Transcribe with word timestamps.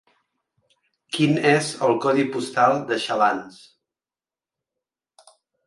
Quin 1.17 1.37
és 1.49 1.69
el 1.89 1.93
codi 2.07 2.25
postal 2.37 2.81
de 2.93 2.99
Xalans? 3.05 3.61